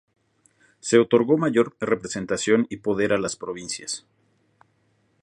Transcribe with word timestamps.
Se 0.79 0.97
otorgó 0.97 1.37
mayor 1.37 1.75
representación 1.79 2.65
y 2.71 2.77
poder 2.77 3.13
a 3.13 3.19
las 3.19 3.35
provincias. 3.35 4.03